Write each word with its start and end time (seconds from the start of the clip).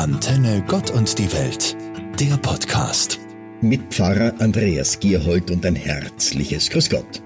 Antenne 0.00 0.64
Gott 0.66 0.90
und 0.92 1.18
die 1.18 1.30
Welt, 1.30 1.76
der 2.18 2.38
Podcast. 2.38 3.18
Mit 3.60 3.92
Pfarrer 3.92 4.32
Andreas 4.38 4.98
Gierhold 4.98 5.50
und 5.50 5.66
ein 5.66 5.76
herzliches 5.76 6.70
Grüß 6.70 6.88
Gott. 6.88 7.22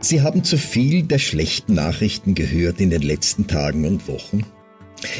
Sie 0.00 0.20
haben 0.20 0.42
zu 0.42 0.58
viel 0.58 1.04
der 1.04 1.20
schlechten 1.20 1.74
Nachrichten 1.74 2.34
gehört 2.34 2.80
in 2.80 2.90
den 2.90 3.02
letzten 3.02 3.46
Tagen 3.46 3.84
und 3.84 4.08
Wochen. 4.08 4.44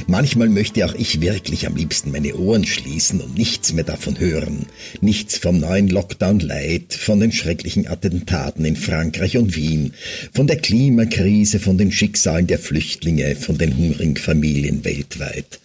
Manchmal 0.09 0.49
möchte 0.49 0.85
auch 0.85 0.95
ich 0.97 1.21
wirklich 1.21 1.69
am 1.69 1.77
liebsten 1.77 2.11
meine 2.11 2.35
Ohren 2.35 2.67
schließen 2.67 3.21
und 3.21 3.39
nichts 3.39 3.73
mehr 3.73 3.85
davon 3.85 4.19
hören. 4.19 4.67
Nichts 5.01 5.39
vom 5.39 5.61
neuen 5.61 5.87
Lockdown 5.87 6.41
Light, 6.41 6.95
von 6.95 7.21
den 7.21 7.31
schrecklichen 7.31 7.87
Attentaten 7.87 8.65
in 8.65 8.75
Frankreich 8.75 9.37
und 9.37 9.55
Wien, 9.55 9.95
von 10.35 10.49
der 10.49 10.57
Klimakrise, 10.57 11.61
von 11.61 11.79
den 11.79 11.93
Schicksalen 11.93 12.49
der 12.49 12.59
Flüchtlinge, 12.59 13.37
von 13.37 13.57
den 13.57 13.77
hungrigen 13.77 14.17
Familien 14.17 14.85
weltweit. 14.85 15.61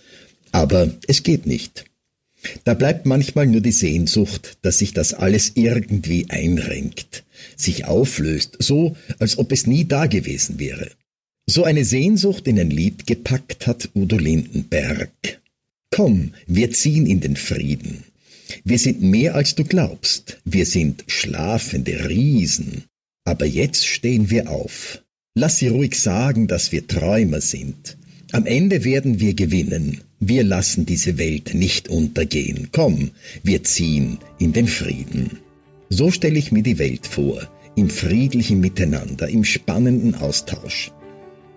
Aber 0.53 0.93
es 1.07 1.23
geht 1.23 1.45
nicht. 1.47 1.85
Da 2.63 2.73
bleibt 2.75 3.05
manchmal 3.05 3.47
nur 3.47 3.61
die 3.61 3.71
Sehnsucht, 3.71 4.57
dass 4.61 4.77
sich 4.77 4.93
das 4.93 5.13
alles 5.13 5.53
irgendwie 5.55 6.29
einrenkt, 6.29 7.23
sich 7.57 7.85
auflöst, 7.85 8.57
so 8.59 8.95
als 9.19 9.37
ob 9.37 9.51
es 9.51 9.65
nie 9.65 9.85
dagewesen 9.85 10.59
wäre. 10.59 10.91
So 11.47 11.63
eine 11.63 11.83
Sehnsucht 11.83 12.47
in 12.47 12.59
ein 12.59 12.69
Lied 12.69 13.07
gepackt 13.07 13.65
hat 13.67 13.89
Udo 13.95 14.17
Lindenberg. 14.17 15.41
Komm, 15.89 16.33
wir 16.47 16.71
ziehen 16.71 17.07
in 17.07 17.19
den 17.19 17.35
Frieden. 17.35 18.03
Wir 18.63 18.77
sind 18.77 19.01
mehr 19.01 19.35
als 19.35 19.55
du 19.55 19.63
glaubst. 19.63 20.39
Wir 20.45 20.65
sind 20.65 21.03
schlafende 21.07 22.09
Riesen. 22.09 22.83
Aber 23.25 23.45
jetzt 23.45 23.87
stehen 23.87 24.29
wir 24.29 24.51
auf. 24.51 25.01
Lass 25.35 25.57
sie 25.57 25.69
ruhig 25.69 25.99
sagen, 25.99 26.47
dass 26.47 26.71
wir 26.71 26.85
Träumer 26.85 27.41
sind. 27.41 27.97
Am 28.31 28.45
Ende 28.45 28.83
werden 28.83 29.19
wir 29.19 29.33
gewinnen. 29.33 30.01
Wir 30.25 30.45
lassen 30.45 30.85
diese 30.85 31.17
Welt 31.17 31.53
nicht 31.53 31.89
untergehen. 31.89 32.69
Komm, 32.71 33.11
wir 33.43 33.61
ziehen 33.65 34.19
in 34.39 34.53
den 34.53 34.67
Frieden. 34.67 35.39
So 35.89 36.11
stelle 36.11 36.39
ich 36.39 36.53
mir 36.53 36.63
die 36.63 36.79
Welt 36.79 37.05
vor, 37.05 37.41
im 37.75 37.89
friedlichen 37.89 38.61
Miteinander, 38.61 39.27
im 39.27 39.43
spannenden 39.43 40.15
Austausch. 40.15 40.91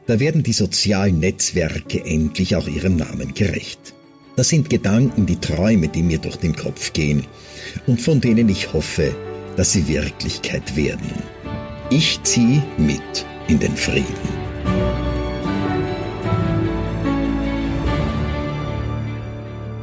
Da 0.08 0.18
werden 0.18 0.42
die 0.42 0.52
sozialen 0.52 1.20
Netzwerke 1.20 2.04
endlich 2.04 2.56
auch 2.56 2.66
ihrem 2.66 2.96
Namen 2.96 3.34
gerecht. 3.34 3.94
Das 4.34 4.48
sind 4.48 4.68
Gedanken, 4.68 5.26
die 5.26 5.40
Träume, 5.40 5.86
die 5.86 6.02
mir 6.02 6.18
durch 6.18 6.36
den 6.36 6.56
Kopf 6.56 6.92
gehen 6.92 7.24
und 7.86 8.00
von 8.00 8.20
denen 8.20 8.48
ich 8.48 8.72
hoffe, 8.72 9.14
dass 9.56 9.74
sie 9.74 9.86
Wirklichkeit 9.86 10.74
werden. 10.74 11.12
Ich 11.90 12.18
ziehe 12.24 12.64
mit 12.78 13.24
in 13.46 13.60
den 13.60 13.76
Frieden. 13.76 14.35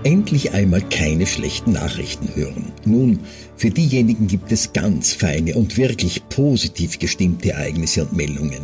Endlich 0.03 0.51
einmal 0.51 0.81
keine 0.81 1.25
schlechten 1.25 1.73
Nachrichten 1.73 2.35
hören. 2.35 2.71
Nun, 2.85 3.19
für 3.55 3.69
diejenigen 3.69 4.27
gibt 4.27 4.51
es 4.51 4.73
ganz 4.73 5.13
feine 5.13 5.55
und 5.55 5.77
wirklich 5.77 6.27
positiv 6.29 6.99
gestimmte 6.99 7.51
Ereignisse 7.51 8.03
und 8.03 8.13
Meldungen. 8.13 8.61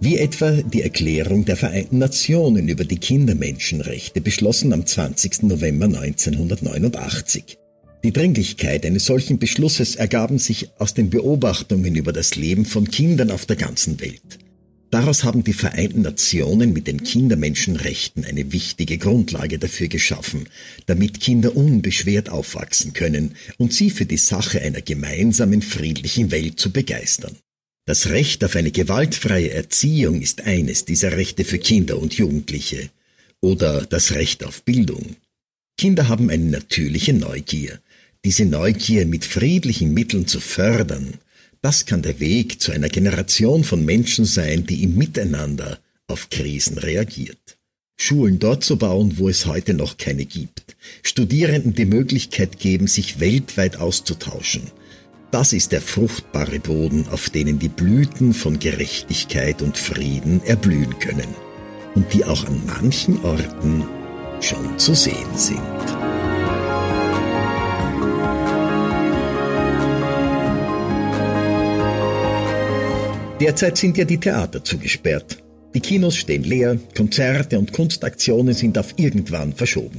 Wie 0.00 0.18
etwa 0.18 0.50
die 0.50 0.82
Erklärung 0.82 1.44
der 1.44 1.56
Vereinten 1.56 1.98
Nationen 1.98 2.68
über 2.68 2.84
die 2.84 2.98
Kindermenschenrechte, 2.98 4.20
beschlossen 4.20 4.72
am 4.72 4.84
20. 4.84 5.44
November 5.44 5.86
1989. 5.86 7.58
Die 8.02 8.12
Dringlichkeit 8.12 8.84
eines 8.84 9.06
solchen 9.06 9.38
Beschlusses 9.38 9.96
ergaben 9.96 10.38
sich 10.38 10.68
aus 10.78 10.92
den 10.92 11.08
Beobachtungen 11.08 11.94
über 11.94 12.12
das 12.12 12.34
Leben 12.34 12.66
von 12.66 12.90
Kindern 12.90 13.30
auf 13.30 13.46
der 13.46 13.56
ganzen 13.56 13.98
Welt. 14.00 14.43
Daraus 14.94 15.24
haben 15.24 15.42
die 15.42 15.54
Vereinten 15.54 16.02
Nationen 16.02 16.72
mit 16.72 16.86
den 16.86 17.02
Kindermenschenrechten 17.02 18.24
eine 18.24 18.52
wichtige 18.52 18.96
Grundlage 18.96 19.58
dafür 19.58 19.88
geschaffen, 19.88 20.48
damit 20.86 21.18
Kinder 21.18 21.56
unbeschwert 21.56 22.28
aufwachsen 22.28 22.92
können 22.92 23.34
und 23.58 23.72
sie 23.72 23.90
für 23.90 24.06
die 24.06 24.18
Sache 24.18 24.62
einer 24.62 24.82
gemeinsamen 24.82 25.62
friedlichen 25.62 26.30
Welt 26.30 26.60
zu 26.60 26.70
begeistern. 26.70 27.34
Das 27.86 28.10
Recht 28.10 28.44
auf 28.44 28.54
eine 28.54 28.70
gewaltfreie 28.70 29.50
Erziehung 29.50 30.22
ist 30.22 30.42
eines 30.42 30.84
dieser 30.84 31.10
Rechte 31.10 31.44
für 31.44 31.58
Kinder 31.58 31.98
und 31.98 32.14
Jugendliche 32.14 32.88
oder 33.40 33.84
das 33.86 34.12
Recht 34.12 34.44
auf 34.44 34.62
Bildung. 34.62 35.16
Kinder 35.76 36.06
haben 36.06 36.30
eine 36.30 36.44
natürliche 36.44 37.14
Neugier. 37.14 37.80
Diese 38.24 38.44
Neugier 38.44 39.06
mit 39.06 39.24
friedlichen 39.24 39.92
Mitteln 39.92 40.28
zu 40.28 40.38
fördern 40.38 41.14
das 41.64 41.86
kann 41.86 42.02
der 42.02 42.20
Weg 42.20 42.60
zu 42.60 42.72
einer 42.72 42.90
Generation 42.90 43.64
von 43.64 43.86
Menschen 43.86 44.26
sein, 44.26 44.66
die 44.66 44.82
im 44.82 44.96
Miteinander 44.96 45.78
auf 46.06 46.28
Krisen 46.28 46.76
reagiert. 46.76 47.56
Schulen 47.96 48.38
dort 48.38 48.62
zu 48.62 48.76
bauen, 48.76 49.16
wo 49.16 49.30
es 49.30 49.46
heute 49.46 49.72
noch 49.72 49.96
keine 49.96 50.26
gibt. 50.26 50.76
Studierenden 51.02 51.74
die 51.74 51.86
Möglichkeit 51.86 52.58
geben, 52.58 52.86
sich 52.86 53.18
weltweit 53.18 53.78
auszutauschen. 53.78 54.64
Das 55.30 55.54
ist 55.54 55.72
der 55.72 55.80
fruchtbare 55.80 56.60
Boden, 56.60 57.08
auf 57.08 57.30
denen 57.30 57.58
die 57.58 57.70
Blüten 57.70 58.34
von 58.34 58.58
Gerechtigkeit 58.58 59.62
und 59.62 59.78
Frieden 59.78 60.42
erblühen 60.44 60.98
können 60.98 61.34
und 61.94 62.12
die 62.12 62.26
auch 62.26 62.44
an 62.44 62.60
manchen 62.66 63.24
Orten 63.24 63.84
schon 64.42 64.78
zu 64.78 64.94
sehen 64.94 65.38
sind. 65.38 66.13
Derzeit 73.44 73.76
sind 73.76 73.98
ja 73.98 74.06
die 74.06 74.16
Theater 74.16 74.64
zugesperrt. 74.64 75.44
Die 75.74 75.80
Kinos 75.80 76.16
stehen 76.16 76.44
leer, 76.44 76.78
Konzerte 76.96 77.58
und 77.58 77.74
Kunstaktionen 77.74 78.54
sind 78.54 78.78
auf 78.78 78.94
irgendwann 78.96 79.52
verschoben. 79.52 79.98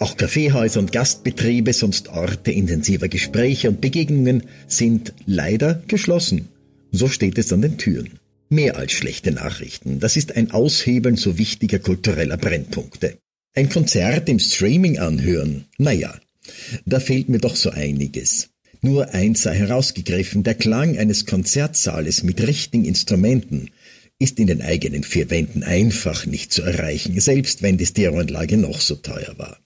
Auch 0.00 0.18
Kaffeehäuser 0.18 0.80
und 0.80 0.92
Gastbetriebe, 0.92 1.72
sonst 1.72 2.10
Orte 2.10 2.52
intensiver 2.52 3.08
Gespräche 3.08 3.70
und 3.70 3.80
Begegnungen, 3.80 4.42
sind 4.66 5.14
leider 5.24 5.82
geschlossen. 5.88 6.50
So 6.92 7.08
steht 7.08 7.38
es 7.38 7.54
an 7.54 7.62
den 7.62 7.78
Türen. 7.78 8.18
Mehr 8.50 8.76
als 8.76 8.92
schlechte 8.92 9.32
Nachrichten. 9.32 9.98
Das 9.98 10.18
ist 10.18 10.36
ein 10.36 10.50
Aushebeln 10.50 11.16
so 11.16 11.38
wichtiger 11.38 11.78
kultureller 11.78 12.36
Brennpunkte. 12.36 13.16
Ein 13.54 13.70
Konzert 13.70 14.28
im 14.28 14.38
Streaming 14.38 14.98
anhören, 14.98 15.64
naja, 15.78 16.14
da 16.84 17.00
fehlt 17.00 17.30
mir 17.30 17.38
doch 17.38 17.56
so 17.56 17.70
einiges. 17.70 18.50
Nur 18.84 19.14
eins 19.14 19.44
sei 19.44 19.54
herausgegriffen, 19.54 20.42
der 20.42 20.56
Klang 20.56 20.98
eines 20.98 21.24
Konzertsaales 21.24 22.22
mit 22.22 22.46
richtigen 22.46 22.84
Instrumenten 22.84 23.70
ist 24.18 24.38
in 24.38 24.46
den 24.46 24.60
eigenen 24.60 25.04
vier 25.04 25.30
Wänden 25.30 25.62
einfach 25.62 26.26
nicht 26.26 26.52
zu 26.52 26.60
erreichen, 26.60 27.18
selbst 27.18 27.62
wenn 27.62 27.78
die 27.78 27.86
Stereoanlage 27.86 28.58
noch 28.58 28.82
so 28.82 28.96
teuer 28.96 29.38
war. 29.38 29.58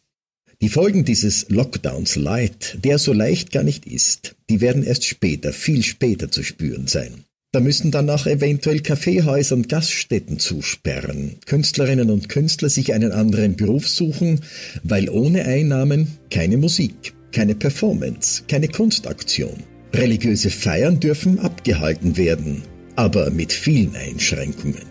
Die 0.61 0.69
Folgen 0.69 1.05
dieses 1.05 1.49
Lockdowns 1.49 2.15
Light, 2.15 2.79
der 2.85 2.99
so 2.99 3.13
leicht 3.13 3.51
gar 3.51 3.65
nicht 3.65 3.87
ist, 3.87 4.37
die 4.51 4.61
werden 4.61 4.85
erst 4.85 5.05
später, 5.05 5.53
viel 5.53 5.83
später 5.83 6.31
zu 6.31 6.45
spüren 6.45 6.87
sein. 6.87 7.25
Da 7.51 7.59
müssen 7.59 7.91
dann 7.91 8.09
auch 8.11 8.27
eventuell 8.27 8.79
Kaffeehäuser 8.79 9.57
und 9.57 9.69
Gaststätten 9.69 10.39
zusperren, 10.39 11.39
Künstlerinnen 11.45 12.11
und 12.11 12.29
Künstler 12.29 12.71
sich 12.71 12.95
einen 12.95 13.11
anderen 13.11 13.57
Beruf 13.57 13.89
suchen, 13.89 14.43
weil 14.85 15.11
ohne 15.11 15.45
Einnahmen 15.45 16.07
keine 16.31 16.57
Musik, 16.57 17.15
keine 17.33 17.55
Performance, 17.55 18.43
keine 18.49 18.69
Kunstaktion. 18.69 19.63
Religiöse 19.95 20.51
Feiern 20.51 21.01
dürfen 21.01 21.39
abgehalten 21.39 22.17
werden, 22.17 22.63
aber 22.97 23.31
mit 23.31 23.53
vielen 23.53 23.95
Einschränkungen. 23.97 24.87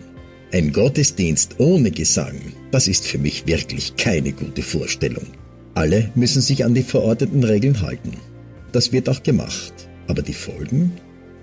Ein 0.52 0.72
Gottesdienst 0.72 1.56
ohne 1.58 1.90
Gesang, 1.90 2.40
das 2.70 2.88
ist 2.88 3.06
für 3.06 3.18
mich 3.18 3.46
wirklich 3.46 3.96
keine 3.96 4.32
gute 4.32 4.62
Vorstellung. 4.62 5.26
Alle 5.74 6.10
müssen 6.14 6.42
sich 6.42 6.64
an 6.64 6.74
die 6.74 6.82
verordneten 6.82 7.44
Regeln 7.44 7.82
halten. 7.82 8.12
Das 8.72 8.92
wird 8.92 9.08
auch 9.08 9.22
gemacht. 9.22 9.72
Aber 10.08 10.22
die 10.22 10.32
Folgen? 10.32 10.92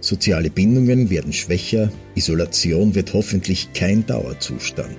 Soziale 0.01 0.49
Bindungen 0.49 1.09
werden 1.09 1.33
schwächer, 1.33 1.91
Isolation 2.15 2.95
wird 2.95 3.13
hoffentlich 3.13 3.71
kein 3.73 4.05
Dauerzustand. 4.05 4.97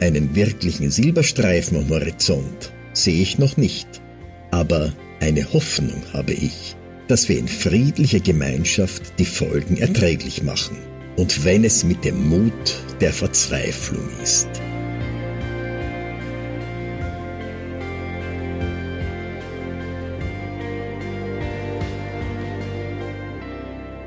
Einen 0.00 0.34
wirklichen 0.34 0.90
Silberstreifen 0.90 1.78
am 1.78 1.88
Horizont 1.88 2.72
sehe 2.92 3.20
ich 3.20 3.38
noch 3.38 3.56
nicht. 3.56 3.88
Aber 4.50 4.92
eine 5.22 5.52
Hoffnung 5.52 6.02
habe 6.12 6.32
ich, 6.32 6.74
dass 7.06 7.28
wir 7.28 7.38
in 7.38 7.46
friedlicher 7.46 8.18
Gemeinschaft 8.18 9.20
die 9.20 9.24
Folgen 9.24 9.76
erträglich 9.76 10.42
machen. 10.42 10.76
Und 11.16 11.44
wenn 11.44 11.62
es 11.62 11.84
mit 11.84 12.04
dem 12.04 12.28
Mut 12.28 12.76
der 13.00 13.12
Verzweiflung 13.12 14.02
ist. 14.20 14.48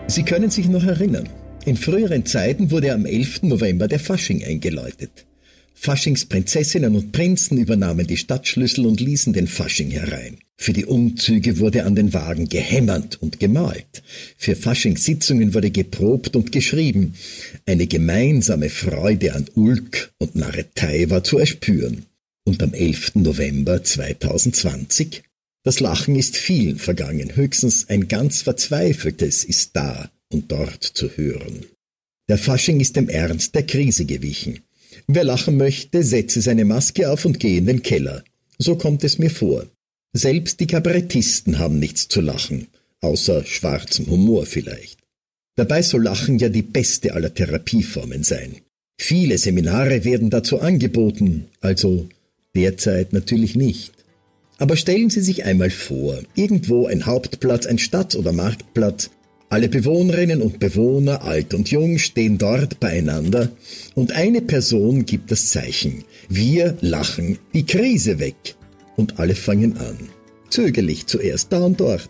Sie 0.07 0.23
können 0.23 0.49
sich 0.49 0.67
noch 0.67 0.83
erinnern, 0.83 1.29
in 1.63 1.77
früheren 1.77 2.25
Zeiten 2.25 2.71
wurde 2.71 2.93
am 2.93 3.05
11. 3.05 3.43
November 3.43 3.87
der 3.87 3.99
Fasching 3.99 4.43
eingeläutet. 4.43 5.25
Faschingsprinzessinnen 5.75 6.95
und 6.95 7.11
Prinzen 7.11 7.57
übernahmen 7.57 8.07
die 8.07 8.17
Stadtschlüssel 8.17 8.85
und 8.85 9.01
ließen 9.01 9.33
den 9.33 9.47
Fasching 9.47 9.91
herein. 9.91 10.37
Für 10.57 10.73
die 10.73 10.85
Umzüge 10.85 11.59
wurde 11.59 11.83
an 11.83 11.95
den 11.95 12.13
Wagen 12.13 12.47
gehämmert 12.47 13.21
und 13.21 13.39
gemalt. 13.39 14.01
Für 14.37 14.55
Faschingssitzungen 14.55 15.53
wurde 15.53 15.69
geprobt 15.69 16.35
und 16.35 16.51
geschrieben. 16.51 17.13
Eine 17.65 17.87
gemeinsame 17.87 18.69
Freude 18.69 19.35
an 19.35 19.45
Ulk 19.53 20.13
und 20.17 20.35
Narretei 20.35 21.09
war 21.09 21.23
zu 21.23 21.37
erspüren. 21.37 22.05
Und 22.45 22.63
am 22.63 22.73
11. 22.73 23.15
November 23.15 23.83
2020? 23.83 25.23
Das 25.63 25.79
Lachen 25.79 26.15
ist 26.15 26.37
vielen 26.37 26.77
vergangen, 26.77 27.35
höchstens 27.35 27.89
ein 27.89 28.07
ganz 28.07 28.43
verzweifeltes 28.43 29.43
ist 29.43 29.71
da 29.75 30.09
und 30.31 30.51
dort 30.51 30.83
zu 30.83 31.09
hören. 31.17 31.65
Der 32.29 32.37
Fasching 32.37 32.79
ist 32.79 32.95
dem 32.95 33.09
Ernst 33.09 33.53
der 33.55 33.65
Krise 33.65 34.05
gewichen. 34.05 34.59
Wer 35.07 35.23
lachen 35.23 35.57
möchte, 35.57 36.03
setze 36.03 36.41
seine 36.41 36.65
Maske 36.65 37.09
auf 37.09 37.25
und 37.25 37.39
gehe 37.39 37.57
in 37.57 37.67
den 37.67 37.83
Keller. 37.83 38.23
So 38.57 38.75
kommt 38.75 39.03
es 39.03 39.19
mir 39.19 39.29
vor. 39.29 39.65
Selbst 40.13 40.59
die 40.59 40.67
Kabarettisten 40.67 41.59
haben 41.59 41.79
nichts 41.79 42.07
zu 42.07 42.21
lachen, 42.21 42.67
außer 43.01 43.43
schwarzem 43.45 44.07
Humor 44.07 44.45
vielleicht. 44.45 44.99
Dabei 45.55 45.81
soll 45.81 46.03
Lachen 46.03 46.39
ja 46.39 46.49
die 46.49 46.61
beste 46.61 47.13
aller 47.13 47.33
Therapieformen 47.33 48.23
sein. 48.23 48.57
Viele 48.97 49.37
Seminare 49.37 50.03
werden 50.05 50.29
dazu 50.29 50.59
angeboten, 50.59 51.45
also 51.61 52.07
derzeit 52.55 53.13
natürlich 53.13 53.55
nicht. 53.55 53.91
Aber 54.57 54.77
stellen 54.77 55.09
Sie 55.09 55.21
sich 55.21 55.43
einmal 55.43 55.69
vor, 55.69 56.19
irgendwo 56.33 56.87
ein 56.87 57.05
Hauptplatz, 57.05 57.65
ein 57.65 57.77
Stadt- 57.77 58.15
oder 58.15 58.31
Marktplatz, 58.31 59.09
alle 59.49 59.69
Bewohnerinnen 59.69 60.41
und 60.41 60.59
Bewohner, 60.59 61.23
alt 61.23 61.53
und 61.53 61.69
jung, 61.69 61.97
stehen 61.97 62.37
dort 62.37 62.79
beieinander 62.79 63.49
und 63.93 64.11
eine 64.11 64.41
Person 64.41 65.05
gibt 65.05 65.31
das 65.31 65.49
Zeichen. 65.49 66.03
Wir 66.29 66.77
lachen 66.81 67.37
die 67.53 67.65
Krise 67.65 68.19
weg. 68.19 68.55
Und 68.97 69.19
alle 69.19 69.35
fangen 69.35 69.77
an. 69.77 69.97
Zögerlich 70.49 71.05
zuerst 71.05 71.51
da 71.51 71.59
und 71.59 71.79
dort, 71.79 72.09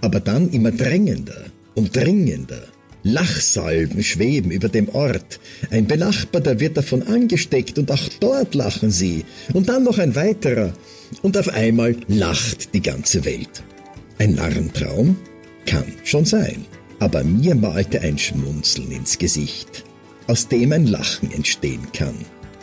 aber 0.00 0.18
dann 0.18 0.50
immer 0.50 0.72
drängender 0.72 1.44
und 1.74 1.94
dringender. 1.94 2.62
Lachsalben 3.04 4.02
schweben 4.02 4.50
über 4.50 4.68
dem 4.68 4.88
Ort. 4.88 5.38
Ein 5.70 5.86
Benachbarter 5.86 6.58
wird 6.58 6.76
davon 6.76 7.04
angesteckt 7.04 7.78
und 7.78 7.90
auch 7.92 8.08
dort 8.18 8.56
lachen 8.56 8.90
sie. 8.90 9.24
Und 9.52 9.68
dann 9.68 9.84
noch 9.84 9.98
ein 9.98 10.16
weiterer. 10.16 10.72
Und 11.22 11.36
auf 11.38 11.48
einmal 11.48 11.94
lacht 12.08 12.74
die 12.74 12.82
ganze 12.82 13.24
Welt. 13.24 13.62
Ein 14.18 14.34
Narrentraum? 14.34 15.16
Kann 15.66 15.92
schon 16.04 16.24
sein. 16.24 16.64
Aber 16.98 17.22
mir 17.24 17.54
malte 17.54 18.00
ein 18.00 18.16
Schmunzeln 18.16 18.90
ins 18.90 19.18
Gesicht, 19.18 19.84
aus 20.26 20.48
dem 20.48 20.72
ein 20.72 20.86
Lachen 20.86 21.30
entstehen 21.32 21.92
kann. 21.92 22.14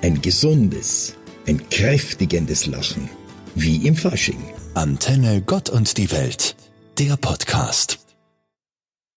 Ein 0.01 0.21
gesundes, 0.21 1.13
ein 1.47 1.61
kräftigendes 1.69 2.65
Lachen. 2.65 3.09
Wie 3.55 3.85
im 3.87 3.95
Fasching. 3.95 4.41
Antenne 4.73 5.41
Gott 5.45 5.69
und 5.69 5.97
die 5.97 6.11
Welt. 6.11 6.55
Der 6.97 7.15
Podcast. 7.17 8.02